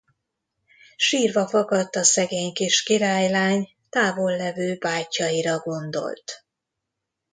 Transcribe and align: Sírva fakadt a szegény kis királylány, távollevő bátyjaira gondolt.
Sírva 0.97 1.47
fakadt 1.47 1.95
a 1.95 2.03
szegény 2.03 2.53
kis 2.53 2.83
királylány, 2.83 3.69
távollevő 3.89 4.77
bátyjaira 4.79 5.59
gondolt. 5.59 6.45